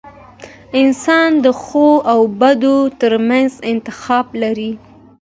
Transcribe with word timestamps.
•انسان 0.81 1.29
د 1.43 1.45
ښو 1.61 1.87
او 2.11 2.19
بدو 2.39 2.77
ترمنځ 3.01 3.51
انتخاب 3.73 4.25
لري. 4.41 4.71